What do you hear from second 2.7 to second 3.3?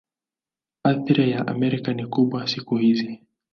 hizi.